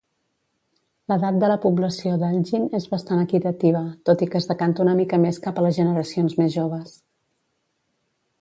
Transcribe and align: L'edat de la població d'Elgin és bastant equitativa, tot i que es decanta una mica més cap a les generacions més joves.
L'edat 1.11 1.35
de 1.43 1.49
la 1.51 1.57
població 1.65 2.13
d'Elgin 2.23 2.65
és 2.79 2.89
bastant 2.95 3.21
equitativa, 3.25 3.83
tot 4.11 4.25
i 4.27 4.31
que 4.31 4.41
es 4.41 4.49
decanta 4.53 4.85
una 4.87 4.97
mica 5.03 5.23
més 5.27 5.41
cap 5.47 5.61
a 5.63 5.67
les 5.67 5.81
generacions 5.81 6.39
més 6.41 6.53
joves. 6.61 6.97